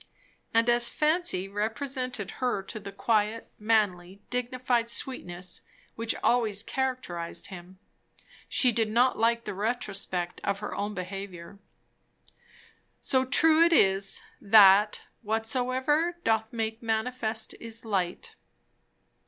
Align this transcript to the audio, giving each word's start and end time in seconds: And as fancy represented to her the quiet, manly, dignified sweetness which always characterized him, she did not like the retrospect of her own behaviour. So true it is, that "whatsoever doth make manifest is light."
And 0.51 0.67
as 0.67 0.89
fancy 0.89 1.47
represented 1.47 2.29
to 2.29 2.33
her 2.37 2.63
the 2.63 2.91
quiet, 2.91 3.51
manly, 3.59 4.19
dignified 4.31 4.89
sweetness 4.89 5.61
which 5.93 6.15
always 6.23 6.63
characterized 6.63 7.49
him, 7.53 7.77
she 8.49 8.71
did 8.71 8.89
not 8.89 9.15
like 9.19 9.43
the 9.45 9.53
retrospect 9.53 10.41
of 10.43 10.57
her 10.57 10.73
own 10.75 10.95
behaviour. 10.95 11.59
So 12.99 13.25
true 13.25 13.63
it 13.63 13.71
is, 13.73 14.23
that 14.41 15.03
"whatsoever 15.21 16.17
doth 16.23 16.51
make 16.51 16.81
manifest 16.81 17.53
is 17.59 17.85
light." 17.85 18.33